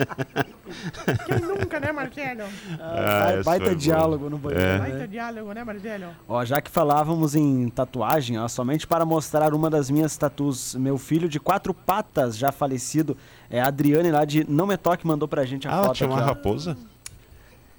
[1.25, 2.43] Quem nunca, né, Marcelo?
[2.79, 3.75] Ah, essa baita boa.
[3.75, 4.63] diálogo no banheiro.
[4.65, 4.73] É.
[4.73, 4.79] né?
[4.89, 6.07] Baita diálogo, né, Marcelo?
[6.27, 10.97] Ó, já que falávamos em tatuagem, ó, somente para mostrar uma das minhas tatus, meu
[10.97, 13.17] filho de quatro patas, já falecido,
[13.49, 16.09] é a Adriane lá de Não Me Toque, mandou pra gente a Ah, foto tinha
[16.09, 16.33] uma aqui, ó.
[16.33, 16.77] raposa?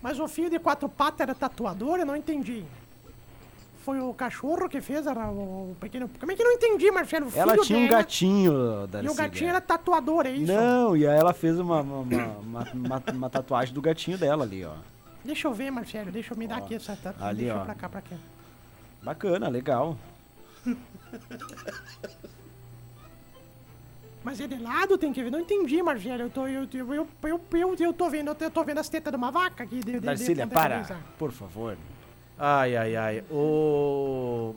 [0.02, 1.98] Mas o filho de quatro patas era tatuador?
[1.98, 2.64] Eu não entendi.
[3.86, 6.10] Foi o cachorro que fez era o pequeno...
[6.18, 7.30] Como é que eu não entendi, Marcelo?
[7.36, 8.52] Ela tinha um dela- gatinho,
[9.00, 10.52] E o gatinho era tatuador, é isso?
[10.52, 14.64] Não, e aí ela fez uma, uma, uma, uma- uma- tatuagem do gatinho dela ali,
[14.64, 14.72] ó.
[15.24, 17.22] Deixa eu ver, Marcelo, deixa eu me dar aqui essa tatu.
[17.22, 17.64] ali, deixa ó.
[17.64, 18.16] pra cá, pra cá.
[19.04, 19.96] Bacana, legal.
[24.24, 25.30] Mas é de lado, tem que ver.
[25.30, 26.22] Não entendi, Marcelo.
[26.22, 29.16] Eu tô, eu, eu, eu, eu, eu, tô vendo, eu tô vendo as tetas de
[29.16, 29.76] uma vaca aqui.
[29.76, 31.76] De, de, de Darcília, ponta para, por favor.
[32.38, 33.24] Ai, ai, ai.
[33.30, 34.54] O.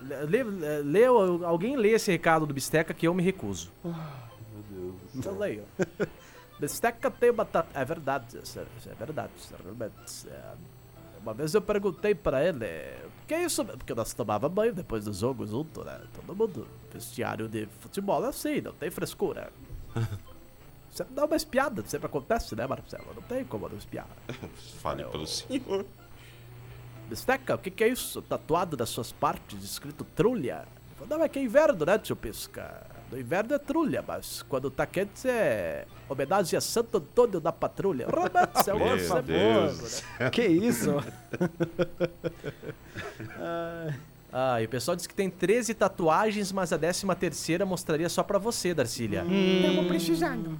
[0.00, 0.42] Lê,
[0.82, 1.04] lê,
[1.44, 3.70] alguém lê esse recado do Bisteca que eu me recuso.
[3.84, 3.94] Meu
[4.70, 5.26] Deus.
[5.26, 5.64] Eu leio.
[6.58, 7.68] Bisteca tem batata.
[7.78, 9.32] É verdade, é é verdade.
[9.52, 10.54] é é.
[11.22, 13.64] Uma vez eu perguntei pra ele, o que é isso?
[13.64, 16.00] Porque nós tomava banho depois do jogo junto, né?
[16.12, 19.52] Todo mundo, vestiário de futebol é assim, não tem frescura.
[20.90, 23.14] Você dá uma espiada, sempre acontece, né, Marcelo?
[23.14, 24.08] Não tem como não espiar.
[24.80, 25.86] Fale pelo senhor.
[27.08, 28.22] Bisteca, o que, que é isso?
[28.22, 30.64] Tatuado nas suas partes, escrito trulha.
[30.90, 32.86] Eu falei, Não, é que é inverno, né, tio Pisca?
[33.10, 38.06] No inverno é trulha, mas quando tá quente é homenagem a Santo Antônio da Patrulha.
[38.06, 40.02] Realmente, é um Meu lance Deus.
[40.18, 40.30] né?
[40.30, 40.94] Que isso?
[44.34, 48.22] Ah, e o pessoal diz que tem 13 tatuagens, mas a 13 terceira mostraria só
[48.22, 49.26] pra você, Darcília.
[49.62, 50.58] Tamo precisando.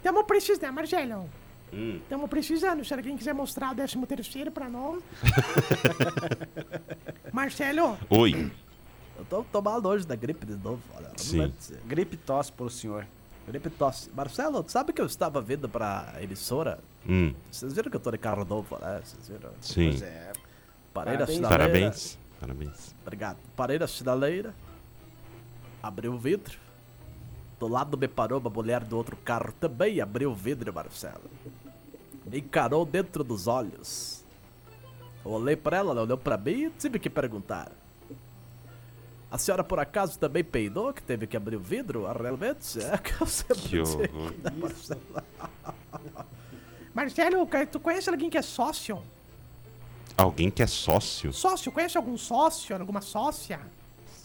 [0.00, 1.28] Tamo precisando, Marcelo.
[1.72, 2.00] Hum.
[2.08, 2.84] Tamo precisando.
[2.84, 5.02] Se alguém quiser mostrar o décimo terceiro pra nós.
[7.32, 8.50] Marcelo, Oi.
[9.18, 11.10] Eu tô tomando hoje da gripe de novo, olha.
[11.16, 11.52] Sim.
[11.86, 13.06] Gripe tosse pro senhor.
[13.46, 14.10] Gripe tosse.
[14.10, 16.78] Marcelo, sabe que eu estava vindo pra emissora?
[17.08, 19.00] Hum, Vocês viram que eu tô de carro novo, né?
[19.04, 19.50] Vocês viram?
[19.60, 19.98] sim.
[20.02, 20.32] é.
[20.92, 21.40] Parei Parabéns.
[21.40, 21.72] na sinaleira.
[21.72, 22.18] Parabéns.
[22.40, 22.94] Parabéns.
[23.02, 23.36] Obrigado.
[23.56, 24.54] Parei na sinaleira,
[25.82, 26.58] abri o vidro.
[27.62, 31.30] Do lado me parou uma mulher do outro carro, também abriu o vidro, Marcelo.
[32.26, 34.24] Me encarou dentro dos olhos.
[35.24, 37.70] Eu olhei pra ela, ela olhou pra mim e tive que perguntar.
[39.30, 42.04] A senhora por acaso também peidou, que teve que abrir o vidro?
[42.04, 42.82] Ah, Realmente?
[42.82, 44.34] É que eu sempre Que horror.
[46.92, 49.00] Marcelo, tu conhece alguém que é sócio?
[50.16, 51.32] Alguém que é sócio?
[51.32, 53.60] Sócio, conhece algum sócio, alguma sócia?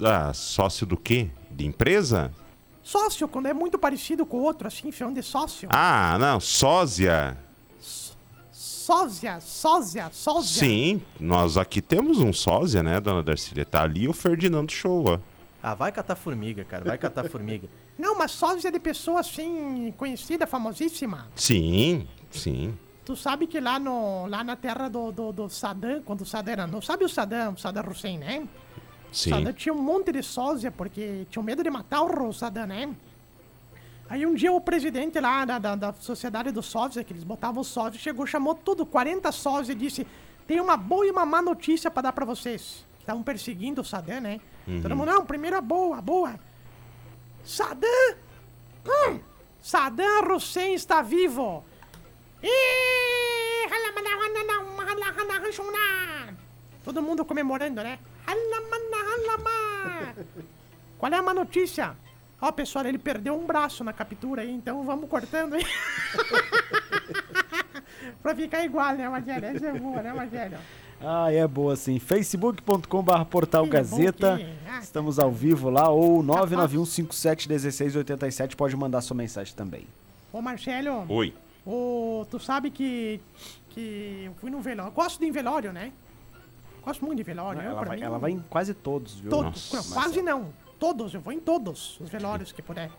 [0.04, 1.30] Ah, sócio do quê?
[1.52, 2.34] De empresa?
[2.88, 5.68] Sócio, quando é muito parecido com o outro, assim, falando de sócio.
[5.70, 7.38] Ah, não, sósia.
[8.50, 10.60] sósia, sósia, sósia.
[10.62, 13.66] Sim, nós aqui temos um sósia, né, dona Darcília?
[13.66, 15.20] Tá ali o Ferdinando Show, ó.
[15.62, 16.86] Ah, vai catar formiga, cara.
[16.86, 17.68] Vai catar formiga.
[18.00, 21.28] Não, mas sósia de pessoa assim, conhecida, famosíssima.
[21.36, 22.74] Sim, sim.
[23.04, 26.54] Tu sabe que lá, no, lá na terra do, do, do Saddam, quando o Saddam
[26.54, 26.66] era.
[26.66, 28.48] Não sabe o Saddam, o Saddam Hussein, né?
[29.12, 29.30] Sim.
[29.32, 32.96] Saddam tinha um monte de sósia, porque tinha medo de matar o Saddam, né?
[34.10, 37.62] Aí um dia o presidente lá da, da, da sociedade dos sósias, que eles botavam
[37.62, 40.08] os sósias, chegou, chamou tudo, 40 sósias e disse:
[40.46, 42.86] Tem uma boa e uma má notícia pra dar pra vocês.
[43.00, 44.40] Estavam perseguindo o Saddam, né?
[44.82, 46.40] Todo mundo, não, primeiro a boa, a boa.
[47.44, 48.16] Saddam!
[48.86, 49.20] Hum,
[49.62, 51.64] Saddam Hussein está vivo!
[56.84, 58.00] Todo mundo comemorando, né?
[60.98, 61.96] Qual é a má notícia?
[62.42, 65.66] Ó, pessoal, ele perdeu um braço na captura aí, então vamos cortando aí.
[68.22, 69.48] pra ficar igual, né, Magério?
[69.48, 70.58] Essa é boa, né, Magério?
[71.00, 72.00] Ah, é boa sim.
[72.00, 74.40] facebook.com.br portal Gazeta.
[74.68, 75.90] ah, Estamos ao vivo lá.
[75.90, 78.56] Ou 991571687.
[78.56, 79.86] Pode mandar sua mensagem também.
[80.34, 81.34] Ô, Marcelo, Oi.
[81.66, 83.22] ô, tu sabe que,
[83.70, 84.92] que eu fui num velório.
[84.92, 85.92] Gosto de ir em velório, né?
[86.88, 87.62] Gosto muito de velório.
[87.62, 89.30] eu, Ela vai, mim, ela vai em quase todos, viu?
[89.30, 89.90] Todos, Nossa.
[89.90, 90.54] não, quase não.
[90.80, 92.90] Todos, eu vou em todos os velórios que puder.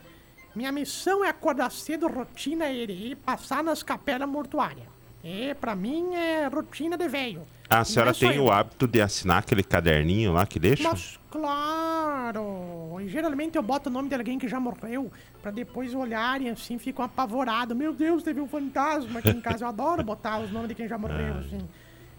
[0.54, 4.86] Minha missão é acordar cedo, rotina e passar nas capelas mortuárias.
[5.24, 7.46] E pra mim é rotina de velho.
[7.70, 8.44] A Não senhora é tem eu.
[8.44, 10.82] o hábito de assinar aquele caderninho lá que deixa?
[10.82, 12.98] Mas claro!
[13.00, 16.76] E geralmente eu boto o nome de alguém que já morreu, pra depois olharem assim,
[16.78, 17.74] ficam apavorados.
[17.74, 19.64] Meu Deus, teve um fantasma aqui em casa.
[19.64, 21.66] Eu adoro botar os nomes de quem já morreu, assim.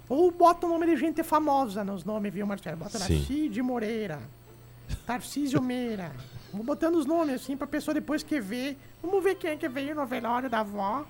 [0.10, 2.78] Ou boto o nome de gente famosa nos nomes, viu, Marcelo?
[2.78, 2.98] Bota.
[2.98, 4.19] Cid Moreira,
[5.06, 6.12] Tarcísio Meira.
[6.52, 8.76] Vou botando os nomes assim pra pessoa depois que vê.
[9.04, 11.06] Vamos ver quem é que veio no velório da avó.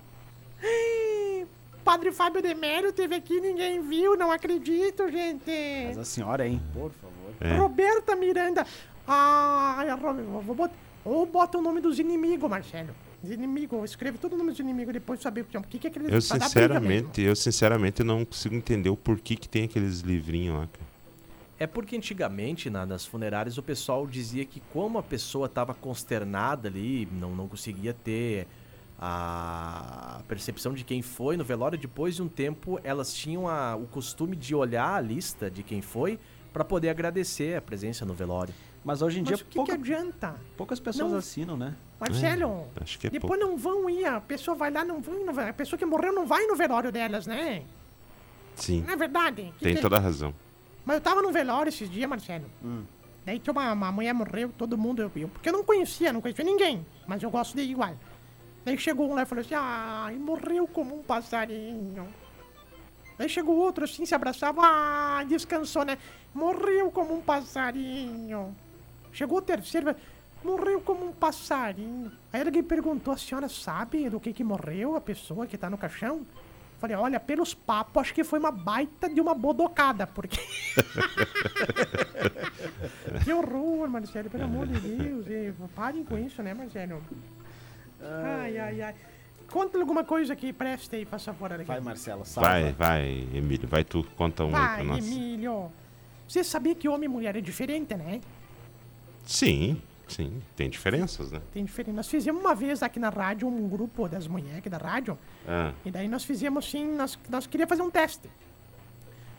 [1.82, 5.50] Padre Fábio Demélio teve aqui, ninguém viu, não acredito, gente.
[5.86, 6.60] Mas a senhora, hein?
[6.74, 7.34] Por favor.
[7.40, 7.56] É.
[7.56, 8.66] Roberta Miranda.
[9.06, 12.94] Ai, a Ro- vou bot- Ou bota o nome dos inimigos, Marcelo.
[13.22, 16.14] Os inimigos, escreve todo o nome dos inimigos depois saber o que, que é aquele
[16.14, 20.90] Eu sinceramente, eu sinceramente não consigo entender o porquê que tem aqueles livrinhos lá, cara.
[21.58, 26.68] É porque antigamente, na- nas funerárias, o pessoal dizia que como a pessoa estava consternada
[26.68, 28.46] ali, não, não conseguia ter
[28.98, 33.86] a percepção de quem foi no velório, depois de um tempo elas tinham a- o
[33.86, 36.18] costume de olhar a lista de quem foi
[36.52, 38.54] para poder agradecer a presença no velório.
[38.84, 40.34] Mas hoje em dia Mas o que, pouca- que adianta?
[40.56, 41.18] poucas pessoas Não.
[41.18, 41.74] assinam, né?
[42.00, 45.26] Marcelo, acho que é depois não vão ir, a pessoa vai lá, não vai no
[45.32, 45.50] velório.
[45.50, 47.62] A pessoa que morreu não vai no velório delas, né?
[48.56, 49.52] Sim, Não é verdade?
[49.58, 50.34] Que tem que- toda a razão.
[50.84, 52.46] Mas eu tava num velório esses dias, Marcelo.
[53.24, 56.22] Daí tinha uma, uma mulher morreu, todo mundo, eu, eu- porque eu não conhecia, não
[56.22, 57.94] conhecia ninguém, mas eu gosto de ir igual.
[58.64, 62.08] Daí chegou um lá e falou assim, ai, morreu como um passarinho.
[63.18, 65.98] Daí chegou outro assim, se abraçava, ah, descansou, né?
[66.34, 68.56] Morreu como um passarinho.
[69.12, 69.94] Chegou o terceiro,
[70.44, 72.12] morreu como um passarinho.
[72.32, 75.78] Aí alguém perguntou, a senhora sabe do que que morreu a pessoa que tá no
[75.78, 76.24] caixão?
[76.78, 80.40] Falei, olha, pelos papos, acho que foi uma baita de uma bodocada, porque...
[83.22, 85.26] que horror, Marcelo, pelo amor de Deus.
[85.28, 87.02] e Parem com isso, né, Marcelo?
[88.00, 88.94] Ai, ai, ai.
[89.50, 91.68] Conta alguma coisa que preste aí, faça fora daqui.
[91.68, 92.48] Vai, Marcelo, salva.
[92.48, 95.06] Vai, vai, Emílio, vai tu, conta um aí Vai, pra nós.
[95.06, 95.70] Emílio.
[96.26, 98.22] Você sabia que homem e mulher é diferente, né?
[99.24, 101.40] Sim, sim, tem diferenças, né?
[101.52, 101.96] Tem diferença.
[101.96, 105.72] Nós fizemos uma vez aqui na rádio, um grupo das mulheres aqui da rádio, Ah,
[105.84, 108.28] e daí nós fizemos assim, nós, nós queríamos fazer um teste.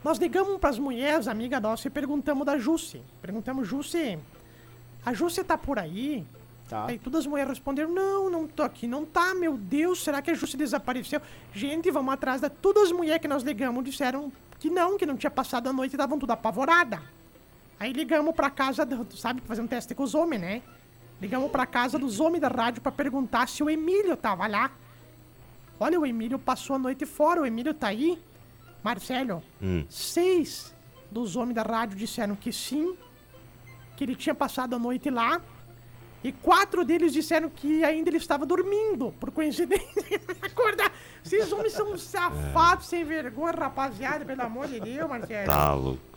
[0.03, 3.01] Nós ligamos pras mulheres, amiga nossa, e perguntamos da Jusce.
[3.21, 4.17] Perguntamos, Jusce,
[5.05, 6.25] a Jusce tá por aí?
[6.67, 6.87] Tá.
[6.87, 10.31] Aí todas as mulheres responderam, não, não tô aqui, não tá, meu Deus, será que
[10.31, 11.21] a Jusce desapareceu?
[11.53, 12.49] Gente, vamos atrás da...
[12.49, 15.91] Todas as mulheres que nós ligamos disseram que não, que não tinha passado a noite
[15.91, 17.01] e estavam tudo apavorada.
[17.81, 20.61] Aí ligamos pra casa, do, sabe, fazer um teste com os homens, né?
[21.19, 24.69] Ligamos pra casa dos homens da rádio pra perguntar se o Emílio tava lá.
[25.79, 28.21] Olha, o Emílio passou a noite fora, o Emílio tá aí.
[28.83, 30.75] Marcelo, hum, seis
[31.09, 32.95] dos homens da rádio disseram que sim,
[33.97, 35.41] que ele tinha passado a noite lá.
[36.23, 40.21] E quatro deles disseram que ainda ele estava dormindo, por coincidência.
[40.39, 40.91] Acordar.
[41.25, 45.47] Esses homens são safados, sem vergonha, rapaziada, pelo amor de Deus, Marcelo.
[45.47, 46.10] tá louco.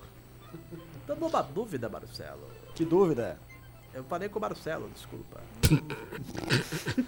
[1.07, 2.49] Dando uma dúvida, Marcelo.
[2.75, 3.39] Que dúvida.
[3.93, 5.41] Eu parei com o Marcelo, desculpa.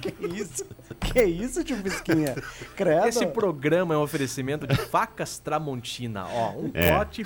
[0.00, 0.64] Que isso?
[1.00, 2.34] que isso, tio Pisquinha?
[2.76, 3.06] Credo.
[3.06, 6.26] Esse programa é um oferecimento de facas Tramontina.
[6.26, 6.96] Ó, um É.
[6.96, 7.22] pote.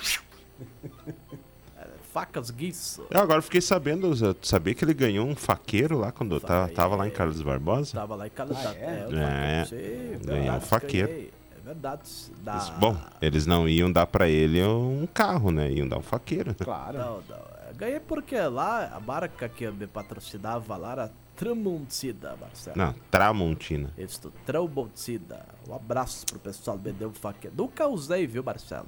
[1.77, 3.05] É, Facas Guiço.
[3.09, 6.73] Eu agora fiquei sabendo, eu sabia que ele ganhou um faqueiro lá quando tá- Vai,
[6.73, 7.07] tava lá é.
[7.09, 7.93] em Carlos Barbosa?
[7.93, 8.69] Tava lá em Calutá.
[8.69, 9.05] Ah, é?
[9.09, 11.07] eu É, sei, ganhou um verdade, faqueiro.
[11.07, 11.33] ganhei.
[11.65, 12.03] Verdade.
[12.43, 15.71] Mas, Bom, eles não iam dar pra ele um carro, né?
[15.71, 16.53] Iam dar um faqueiro.
[16.53, 16.97] Claro.
[16.97, 17.35] Não, não.
[17.67, 22.77] é, Ganhei porque lá a marca que me patrocinava lá era Tramontida, Marcelo.
[22.77, 23.89] Não, Tramontina.
[23.97, 25.43] Isto, Tramontida.
[25.67, 27.55] Um abraço pro pessoal que me deu um faqueiro.
[27.57, 28.87] Nunca usei, viu, Marcelo?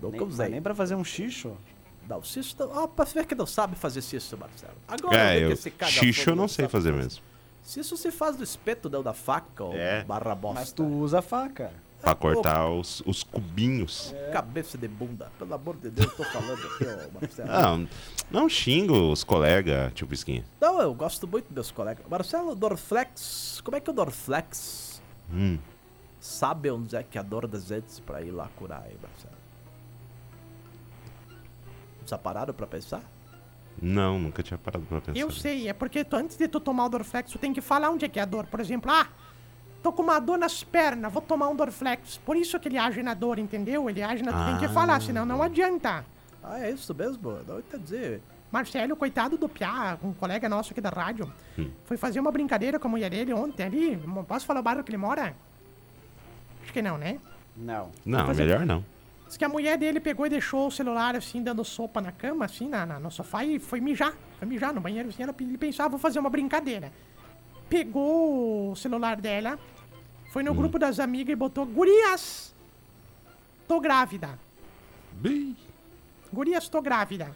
[0.00, 0.48] Nunca Nem, usei.
[0.50, 1.56] nem pra fazer um xixo.
[2.08, 2.70] Não, cisto.
[2.72, 4.72] Ó, pra ver que não sabe fazer cisto, Marcelo.
[4.86, 7.22] Agora É, eu, esse caga xixo fogo eu não sei sabe fazer mesmo.
[7.62, 10.04] Cisto se faz do espeto, não da faca, ou É.
[10.04, 10.60] barra bosta.
[10.60, 11.70] Mas tu usa a faca.
[12.00, 14.14] Pra cortar os, os cubinhos.
[14.32, 15.32] Cabeça de bunda.
[15.38, 17.48] Pelo amor de Deus, tô falando aqui, ó, Marcelo.
[17.50, 17.88] Não,
[18.30, 20.44] não xingo os colegas, tio Pisquinha.
[20.60, 22.04] Não, eu gosto muito dos meus colegas.
[22.08, 25.58] Marcelo, Dorflex, como é que o Dorflex Hum.
[26.20, 29.34] sabe onde é que é a dor das dentes pra ir lá curar aí, Marcelo?
[32.06, 33.02] Já pararam pra pensar?
[33.80, 35.18] Não, nunca tinha parado pra pensar.
[35.18, 37.90] Eu sei, é porque tu, antes de tu tomar o Dorflex, tu tem que falar
[37.90, 38.46] onde é que é a dor.
[38.46, 39.08] Por exemplo, ah,
[39.82, 42.18] tô com uma dor nas pernas, vou tomar um Dorflex.
[42.18, 43.88] Por isso que ele age na dor, entendeu?
[43.88, 44.32] Ele age na...
[44.32, 46.04] Tu tem que falar, senão não adianta.
[46.42, 47.38] Ah, é isso mesmo?
[47.46, 48.20] Não entendi.
[48.50, 51.30] Marcelo, coitado do Piá, um colega nosso aqui da rádio,
[51.84, 53.96] foi fazer uma brincadeira com a mulher dele ontem ali.
[54.26, 55.34] Posso falar o bairro que ele mora?
[56.62, 57.18] Acho que não, né?
[57.56, 57.90] Não.
[58.06, 58.84] Não, fazer- melhor não.
[59.26, 62.46] Diz que a mulher dele pegou e deixou o celular assim, dando sopa na cama,
[62.46, 64.14] assim, na, na- no sofá e foi mijar.
[64.38, 65.22] Foi mijar no banheiro, assim.
[65.22, 66.90] Ela, ele pensava, vou fazer uma brincadeira.
[67.68, 69.58] Pegou o celular dela,
[70.32, 72.54] foi no grupo das amigas e botou: Gurias!
[73.66, 74.38] Tô grávida.
[75.12, 75.56] Bi.
[76.32, 77.34] Gurias, tô grávida.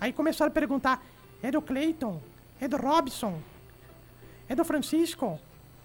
[0.00, 1.02] Aí começaram a perguntar:
[1.42, 2.20] é do Cleiton?
[2.60, 3.40] É do Robson?
[4.48, 5.40] É do Francisco?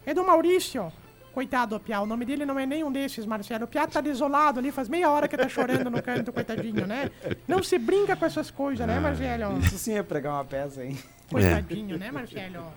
[0.05, 0.91] É do Maurício?
[1.33, 3.65] Coitado do Piá, o nome dele não é nenhum desses, Marcelo.
[3.65, 7.11] O Piá tá desolado ali, faz meia hora que tá chorando no canto, coitadinho, né?
[7.47, 9.59] Não se brinca com essas coisas, né, Marcelo?
[9.59, 10.97] Isso sim é pregar uma peça, hein?
[11.29, 12.73] Coitadinho, né, Marcelo?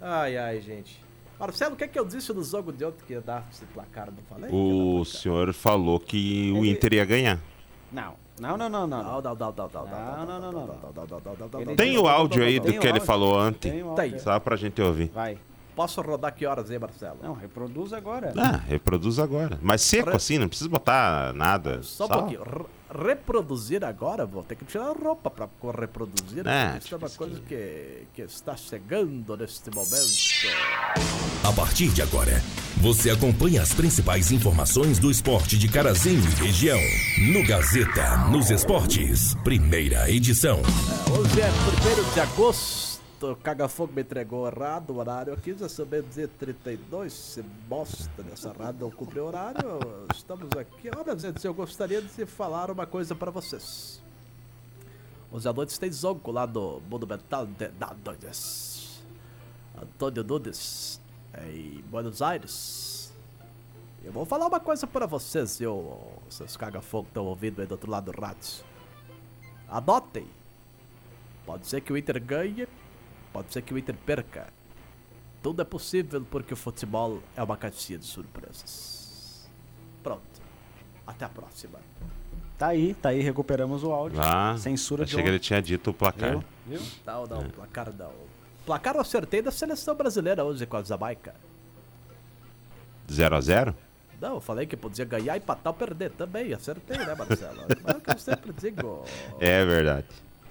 [0.00, 1.02] Ai, ai, gente.
[1.38, 3.64] Marcelo, o que é que eu disse no jogo de ontem que ia dar esse
[3.66, 4.06] placar?
[4.06, 4.50] Não falei?
[4.52, 7.38] O senhor falou que o Inter ia ganhar.
[7.92, 8.14] Não.
[8.40, 9.02] Não, não, não, não.
[9.02, 9.22] Não,
[10.26, 10.66] não, não,
[11.64, 11.76] não.
[11.76, 13.84] Tem o áudio aí do que ele falou ontem.
[13.96, 14.18] Tem.
[14.18, 15.10] Só pra gente ouvir.
[15.12, 15.38] Vai.
[15.74, 17.18] Posso rodar que horas, hein, Marcelo?
[17.22, 18.32] Não, reproduz agora.
[18.36, 19.58] Ah, reproduz agora.
[19.62, 21.82] Mas seco assim, não precisa botar nada.
[21.84, 22.66] Só um pouquinho.
[22.90, 26.46] Re- reproduzir agora, vou ter que tirar a roupa pra co- reproduzir.
[26.46, 30.08] É, porque isso é uma coisa que, que está chegando neste momento.
[31.44, 32.42] A partir de agora,
[32.78, 36.78] você acompanha as principais informações do esporte de Carazinho e região.
[37.32, 40.60] No Gazeta, nos esportes, primeira edição.
[41.10, 42.87] Hoje é 1 de agosto.
[43.20, 47.12] O Caga-Fogo me entregou errado o horário aqui, já são meio-dia 32.
[47.12, 49.80] Se bosta nessa rádio não cumpre o horário.
[50.14, 50.88] Estamos aqui.
[50.96, 54.00] Olha, gente, eu gostaria de falar uma coisa pra vocês.
[55.32, 57.68] Hoje à noite tem jogo lá do Monumental de
[58.04, 59.02] Nunes.
[59.76, 61.00] Antônio Nunes,
[61.44, 63.12] em Buenos Aires.
[64.04, 67.90] Eu vou falar uma coisa pra vocês, viu, seus caga-fogo estão ouvindo aí do outro
[67.90, 68.64] lado do rádio.
[69.68, 70.26] Anotem.
[71.44, 72.68] Pode ser que o Inter ganhe,
[73.32, 74.46] pode ser que o Inter perca.
[75.42, 79.48] Tudo é possível porque o futebol é uma caixinha de surpresas.
[80.02, 80.22] Pronto.
[81.06, 81.78] Até a próxima.
[82.58, 84.20] Tá aí, tá aí, recuperamos o áudio.
[84.20, 86.30] Ah, Censura de achei que ele tinha dito o placar.
[86.30, 86.44] Viu?
[86.66, 86.80] Viu?
[87.06, 88.12] Não, não, placar não.
[88.66, 91.34] Placar eu acertei da seleção brasileira hoje com a Jamaica.
[93.10, 93.76] 0 a 0
[94.20, 96.52] Não, eu falei que podia ganhar, empatar ou perder também.
[96.52, 97.62] Acertei, né, Marcelo?
[97.82, 99.04] Mas é o que eu sempre digo.
[99.40, 100.06] É verdade.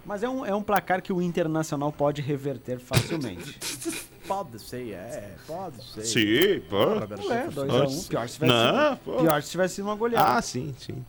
[0.08, 3.58] Mas é um, é um placar que o Internacional pode reverter facilmente.
[4.26, 6.04] Pode ser, é, pode ser.
[6.04, 7.00] Sim, pô.
[7.06, 7.54] Deus.
[7.54, 7.64] 2x1.
[7.66, 8.08] Nossa.
[8.10, 10.36] pior se tivesse Não, sido, pior se tivesse sido uma goleada.
[10.36, 11.02] Ah, sim, sim.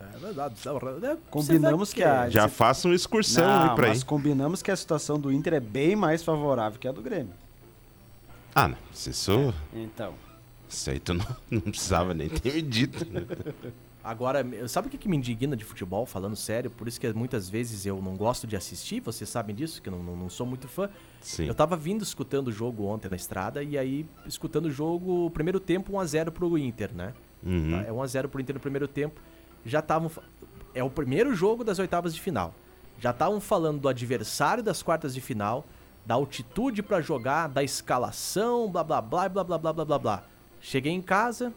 [0.00, 0.54] É verdade.
[1.02, 4.04] Né, Combinamos que a- Já faça uma excursão Não, aí pra mas aí.
[4.06, 7.34] combinamos que a situação do Inter é bem mais favorável que a do Grêmio.
[8.54, 8.78] Ah, não.
[8.94, 10.14] Se Isso, Então,
[10.66, 13.04] isso aí tu não, não precisava nem ter me dito.
[14.04, 16.70] Agora, sabe o que, que me indigna de futebol, falando sério?
[16.70, 19.92] Por isso que muitas vezes eu não gosto de assistir, vocês sabem disso, que eu
[19.94, 20.90] não, não, não sou muito fã.
[21.22, 21.46] Sim.
[21.46, 25.30] Eu tava vindo escutando o jogo ontem na estrada, e aí, escutando o jogo, o
[25.30, 27.14] primeiro tempo 1x0 pro Inter, né?
[27.42, 27.70] Uhum.
[27.70, 27.88] Tá?
[27.88, 29.18] É 1x0 pro Inter no primeiro tempo.
[29.64, 30.10] Já estavam.
[30.74, 32.54] É o primeiro jogo das oitavas de final.
[33.00, 35.64] Já estavam falando do adversário das quartas de final,
[36.04, 40.24] da altitude pra jogar, da escalação, blá blá blá blá blá blá blá blá blá.
[40.60, 41.54] Cheguei em casa,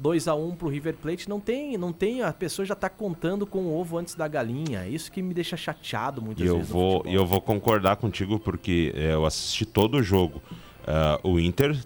[0.00, 3.46] 2 a 1 pro River Plate, não tem, não tem, a pessoa já tá contando
[3.46, 4.88] com o ovo antes da galinha.
[4.88, 6.70] Isso que me deixa chateado muitas E eu vezes.
[6.70, 10.40] no vou, e eu vou concordar contigo porque é, eu assisti todo o jogo.
[10.86, 11.78] Ah, o Inter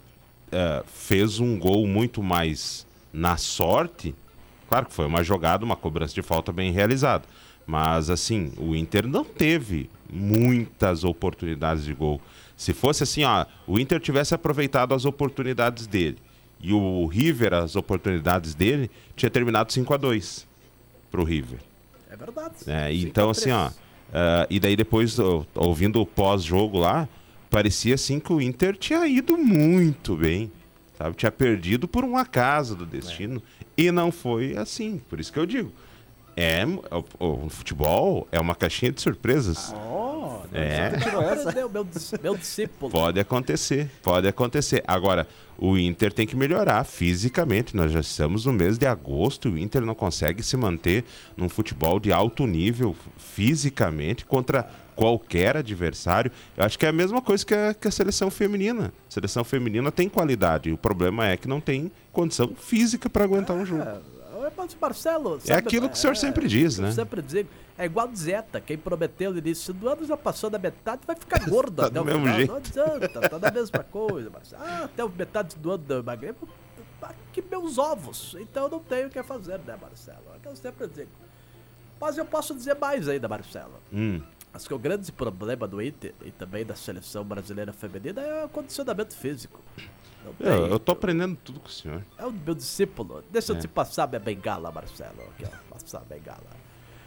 [0.53, 4.15] ah, fez um gol muito mais na sorte.
[4.69, 7.25] Claro que foi uma jogada, uma cobrança de falta bem realizada.
[7.67, 12.21] Mas assim, o Inter não teve muitas oportunidades de gol.
[12.57, 16.19] Se fosse assim, ó, o Inter tivesse aproveitado as oportunidades dele
[16.67, 20.47] E o River, as oportunidades dele, tinha terminado 5 a 2
[21.11, 21.59] pro River.
[22.11, 22.55] É verdade.
[22.67, 23.71] É, então, assim, ó.
[24.15, 25.19] ah, e daí depois,
[25.55, 27.07] ouvindo o pós-jogo lá,
[27.51, 30.51] parecia assim que o Inter tinha ido muito bem.
[30.97, 31.15] Sabe?
[31.17, 33.43] Tinha perdido por um acaso do destino.
[33.77, 35.03] E não foi assim.
[35.11, 35.71] Por isso que eu digo.
[36.37, 36.65] É,
[37.21, 39.73] o, o futebol é uma caixinha de surpresas.
[39.75, 40.91] Oh, É.
[41.55, 41.87] Meu, meu,
[42.23, 42.91] meu discípulo.
[42.91, 44.83] Pode acontecer, pode acontecer.
[44.87, 47.77] Agora, o Inter tem que melhorar fisicamente.
[47.77, 51.05] Nós já estamos no mês de agosto e o Inter não consegue se manter
[51.37, 56.31] num futebol de alto nível fisicamente contra qualquer adversário.
[56.57, 58.93] Eu acho que é a mesma coisa que a, que a seleção feminina.
[59.09, 60.73] A seleção feminina tem qualidade.
[60.73, 63.85] O problema é que não tem condição física para aguentar um jogo.
[64.47, 66.89] É, Marcelo, É aquilo que o senhor sempre diz, né?
[66.89, 67.49] Eu sempre digo.
[67.77, 71.39] É igual Zeta, quem prometeu no início do ano já passou da metade vai ficar
[71.49, 72.37] gordo Tá até do o mesmo final.
[72.37, 72.51] jeito.
[72.51, 74.63] Não adianta, tá da mesma coisa, Marcelo.
[74.65, 76.37] Ah, até o metade do ano do emagreço.
[77.33, 78.37] Que meus ovos.
[78.39, 80.23] Então eu não tenho o que fazer, né, Marcelo?
[80.33, 81.11] É o que eu sempre digo.
[82.01, 83.75] Mas eu posso dizer mais ainda, Marcelo.
[83.93, 84.21] Hum.
[84.53, 88.49] Acho que o grande problema do Inter e também da seleção brasileira feminina é o
[88.49, 89.61] condicionamento físico.
[90.39, 90.47] Tem.
[90.47, 92.05] Eu, eu tô aprendendo tudo com o senhor.
[92.19, 93.23] É o meu discípulo.
[93.31, 93.57] Deixa É.
[93.57, 95.23] eu te passar minha bengala, Marcelo.
[95.35, 95.75] Aqui, ó.
[95.75, 96.65] Passar a bengala.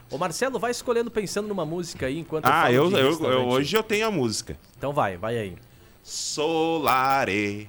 [0.10, 3.10] O Marcelo vai escolhendo pensando numa música aí enquanto Ah, falo eu, de eu, eu-
[3.10, 3.48] restaurante.
[3.50, 4.58] hoje eu tenho a música.
[4.78, 5.58] Então vai, vai aí.
[6.02, 7.68] Solare,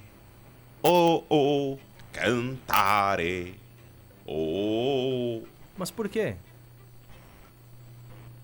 [0.82, 1.78] oh oh,
[2.12, 3.54] cantare,
[4.24, 5.42] oh.
[5.76, 6.36] Mas por quê?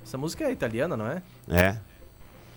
[0.02, 1.22] Essa música é italiana, não é?
[1.48, 1.78] É,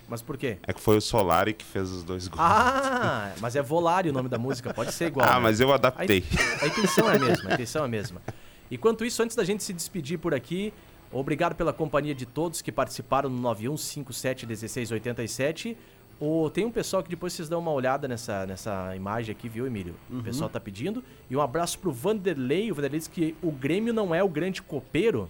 [0.08, 0.56] Mas por quê?
[0.66, 2.40] é que foi o Solari que fez os dois gols.
[2.42, 5.26] Ah, mas é Volare o nome da música, pode ser igual.
[5.28, 5.40] Ah, né?
[5.40, 6.24] mas eu A, adaptei.
[6.62, 8.22] a intenção é a mesma, a intenção é a mesma.
[8.70, 10.72] Enquanto isso, antes da gente se despedir por aqui,
[11.12, 15.76] obrigado pela companhia de todos que participaram no 91571687.
[16.20, 19.66] O, tem um pessoal que depois vocês dão uma olhada nessa, nessa imagem aqui, viu,
[19.66, 19.94] Emílio?
[20.10, 21.04] O pessoal tá pedindo.
[21.30, 22.72] E um abraço pro Vanderlei.
[22.72, 25.28] O Vanderlei disse que o Grêmio não é o grande copeiro.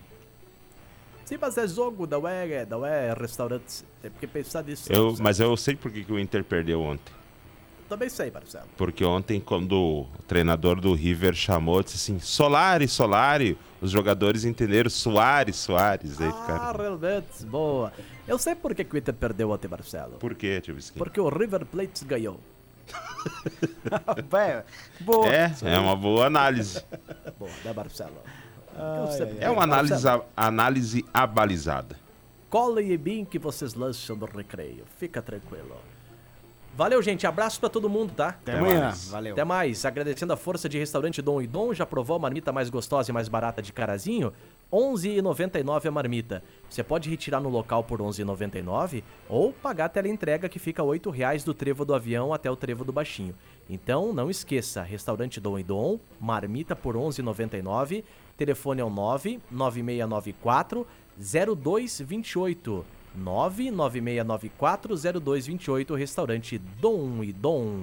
[1.29, 3.85] Sim, mas é jogo, não é, não é restaurante.
[4.01, 4.91] Tem que pensar nisso.
[4.91, 7.13] Eu, mas eu sei por que o Inter perdeu ontem.
[7.87, 8.65] Também sei, Marcelo.
[8.79, 13.59] Porque ontem, quando o treinador do River chamou, disse assim: Solari, Solari.
[13.79, 16.19] Os jogadores entenderam Soares, Soares.
[16.19, 16.79] Aí Ah, ficaram.
[16.81, 17.93] realmente, boa.
[18.27, 20.15] Eu sei por que, o Inter perdeu ontem, Marcelo.
[20.17, 21.05] Por quê, tio Bisquinho?
[21.05, 22.41] Porque o River Plate ganhou.
[24.31, 24.65] Vé,
[25.01, 25.29] boa.
[25.29, 26.83] É, é uma boa análise.
[27.39, 28.17] Boa, né, Marcelo?
[29.17, 31.97] Sempre- É uma análise, a- análise abalizada.
[32.51, 34.85] Colhem em mim que vocês lançam no recreio.
[34.99, 35.77] Fica tranquilo.
[36.75, 37.27] Valeu, gente.
[37.27, 38.29] Abraço pra todo mundo, tá?
[38.29, 38.81] Até Até amanhã.
[38.85, 39.09] mais.
[39.11, 39.33] Valeu.
[39.33, 39.85] Até mais.
[39.85, 41.75] Agradecendo a força de restaurante Dom e Dom.
[41.75, 44.29] Já provou a marmita mais gostosa e mais barata de Carazinho?
[44.71, 46.41] R$ 11,99 a marmita.
[46.71, 50.81] Você pode retirar no local por R$ 11,99 ou pagar a tela entrega que fica
[50.83, 53.35] 8 reais do trevo do avião até o trevo do baixinho.
[53.69, 58.05] Então, não esqueça, restaurante Dom e Dom, marmita por R$ 11,99.
[58.39, 60.87] Telefone é o 99694
[61.19, 62.85] 0228.
[63.17, 67.83] 99694 0228, restaurante Dom e Dom.